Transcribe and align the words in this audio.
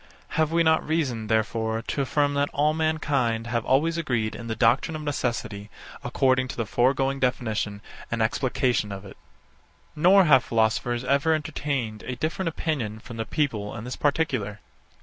Have 0.29 0.51
we 0.51 0.63
not 0.63 0.83
reason, 0.83 1.27
therefore, 1.27 1.83
to 1.83 2.01
affirm 2.01 2.33
that 2.33 2.49
all 2.53 2.73
mankind 2.73 3.45
have 3.45 3.63
always 3.63 3.99
agreed 3.99 4.33
in 4.33 4.47
the 4.47 4.55
doctrine 4.55 4.95
of 4.95 5.03
necessity 5.03 5.69
according 6.03 6.47
to 6.47 6.57
the 6.57 6.65
foregoing 6.65 7.19
definition 7.19 7.83
and 8.09 8.19
explication 8.19 8.91
of 8.91 9.05
it? 9.05 9.15
70. 9.93 9.97
Nor 10.01 10.23
have 10.23 10.43
philosophers 10.43 11.03
ever 11.03 11.35
entertained 11.35 12.01
a 12.07 12.15
different 12.15 12.49
opinion 12.49 12.97
from 12.97 13.17
the 13.17 13.25
people 13.25 13.75
in 13.75 13.83
this 13.83 13.95
particular. 13.95 14.59